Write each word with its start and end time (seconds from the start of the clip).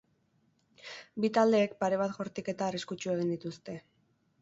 Bi 1.25 1.29
taldeek 1.39 1.77
pare 1.85 2.01
bat 2.05 2.17
jaurtiketa 2.17 2.73
arriskutsu 2.73 3.15
egin 3.17 3.33
dituzte. 3.37 3.81